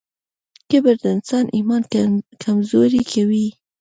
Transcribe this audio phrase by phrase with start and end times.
[0.69, 1.83] کبر د انسان ایمان
[2.43, 3.47] کمزوری کوي.